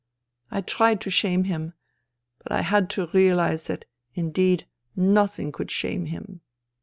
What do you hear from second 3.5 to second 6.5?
that indeed nothing could shame him.